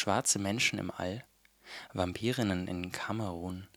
[0.00, 1.26] Schwarze Menschen im All,
[1.92, 3.68] Vampirinnen in Kamerun,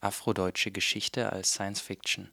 [0.00, 2.30] Afrodeutsche Geschichte als Science Fiction.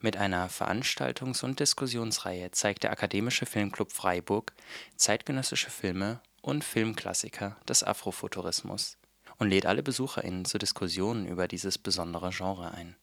[0.00, 4.52] Mit einer Veranstaltungs- und Diskussionsreihe zeigt der Akademische Filmclub Freiburg
[4.96, 8.98] zeitgenössische Filme und Filmklassiker des Afrofuturismus
[9.38, 12.96] und lädt alle BesucherInnen zur Diskussion über dieses besondere Genre ein.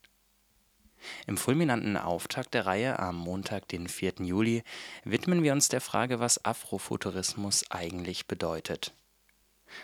[1.25, 4.25] Im fulminanten Auftakt der Reihe am Montag, den 4.
[4.25, 4.65] Juli,
[5.05, 8.93] widmen wir uns der Frage, was Afrofuturismus eigentlich bedeutet.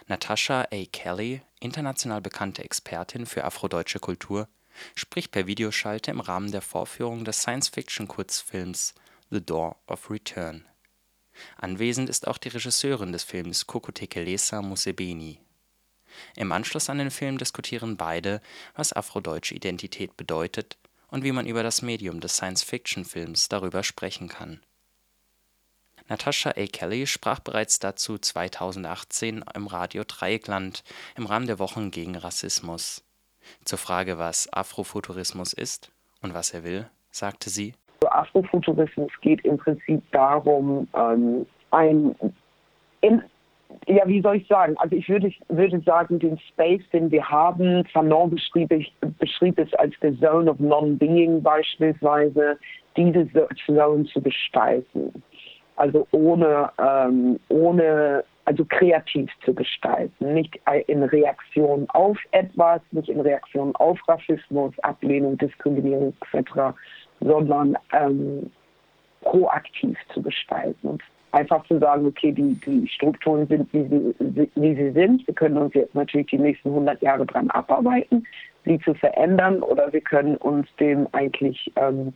[0.07, 0.85] Natasha A.
[0.91, 4.47] Kelly, international bekannte Expertin für afrodeutsche Kultur,
[4.95, 8.95] spricht per Videoschalte im Rahmen der Vorführung des Science-Fiction-Kurzfilms
[9.29, 10.65] The Door of Return.
[11.57, 15.39] Anwesend ist auch die Regisseurin des Films Kokotekelesa Mosebeni.
[16.35, 18.41] Im Anschluss an den Film diskutieren beide,
[18.75, 20.77] was afrodeutsche Identität bedeutet
[21.07, 24.61] und wie man über das Medium des Science-Fiction-Films darüber sprechen kann.
[26.09, 26.65] Natasha A.
[26.65, 30.83] Kelly sprach bereits dazu 2018 im Radio Dreieckland
[31.17, 33.03] im Rahmen der Wochen gegen Rassismus.
[33.65, 37.73] Zur Frage, was Afrofuturismus ist und was er will, sagte sie:
[38.09, 42.15] Afrofuturismus geht im Prinzip darum, ähm, ein
[43.01, 43.21] in,
[43.87, 44.75] ja, wie soll ich sagen?
[44.77, 48.71] Also ich würde, würde sagen, den Space, den wir haben, Fanon beschrieb,
[49.19, 52.57] beschrieb es als the Zone of Non-Being beispielsweise,
[52.95, 53.27] diese
[53.65, 55.23] Zone zu gestalten.
[55.75, 63.19] Also ohne, ähm, ohne, also kreativ zu gestalten, nicht in Reaktion auf etwas, nicht in
[63.19, 66.75] Reaktion auf Rassismus, Ablehnung, Diskriminierung etc.,
[67.21, 68.51] sondern ähm,
[69.21, 70.87] proaktiv zu gestalten.
[70.87, 75.25] Und einfach zu sagen, okay, die, die Strukturen sind, wie sie, wie sie sind.
[75.27, 78.25] Wir können uns jetzt natürlich die nächsten 100 Jahre dran abarbeiten,
[78.65, 82.13] sie zu verändern oder wir können uns dem eigentlich ähm,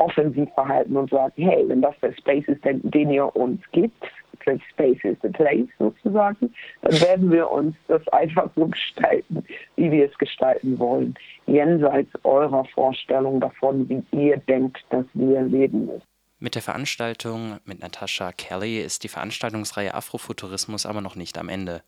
[0.00, 4.02] offensiv verhalten und sagen, hey, wenn das der Space ist, den, den ihr uns gibt,
[4.46, 9.44] the space is the place sozusagen, dann werden wir uns das einfach so gestalten,
[9.76, 11.14] wie wir es gestalten wollen,
[11.46, 16.02] jenseits eurer Vorstellung davon, wie ihr denkt, dass wir leben müssen.
[16.38, 21.82] Mit der Veranstaltung mit Natasha Kelly ist die Veranstaltungsreihe Afrofuturismus aber noch nicht am Ende.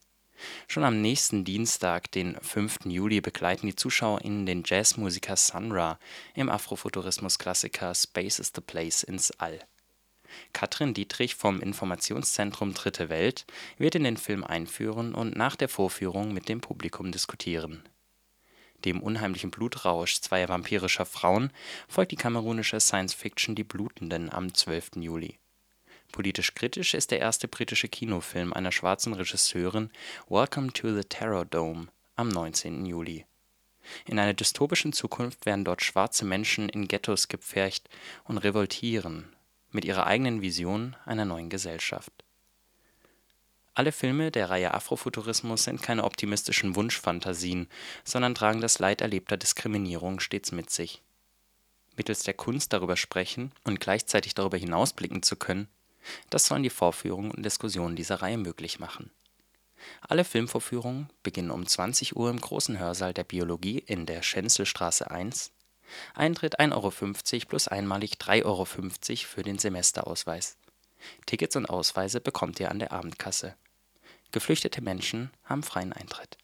[0.69, 2.86] Schon am nächsten Dienstag, den 5.
[2.86, 5.98] Juli, begleiten die ZuschauerInnen den Jazzmusiker Sun Ra
[6.34, 9.58] im Afrofuturismus-Klassiker Space is the Place ins All.
[10.53, 13.44] Katrin Dietrich vom Informationszentrum Dritte Welt
[13.76, 17.82] wird in den Film einführen und nach der Vorführung mit dem Publikum diskutieren
[18.84, 21.50] dem unheimlichen Blutrausch zweier vampirischer Frauen
[21.88, 24.97] folgt die kamerunische Science-Fiction Die Blutenden am 12.
[24.97, 25.38] Juli.
[26.12, 29.91] Politisch kritisch ist der erste britische Kinofilm einer schwarzen Regisseurin
[30.28, 32.87] Welcome to the Terror Dome am 19.
[32.87, 33.27] Juli.
[34.06, 37.89] In einer dystopischen Zukunft werden dort schwarze Menschen in Ghettos gepfercht
[38.25, 39.34] und revoltieren
[39.71, 42.12] mit ihrer eigenen Vision einer neuen Gesellschaft
[43.75, 47.69] alle Filme der Reihe Afrofuturismus sind keine optimistischen Wunschphantasien,
[48.05, 51.01] sondern tragen das Leid erlebter Diskriminierung stets mit sich.
[51.97, 55.69] Mittels der Kunst darüber sprechen und gleichzeitig darüber hinausblicken zu können,
[56.31, 59.11] das sollen die Vorführungen und Diskussionen dieser Reihe möglich machen.
[60.01, 65.53] Alle Filmvorführungen beginnen um 20 Uhr im großen Hörsaal der Biologie in der Schenzelstraße 1.
[66.15, 70.57] Eintritt 1,50 Euro plus einmalig 3,50 Euro für den Semesterausweis.
[71.27, 73.57] Tickets und Ausweise bekommt ihr an der Abendkasse.
[74.31, 76.39] Geflüchtete Menschen haben freien Eintritt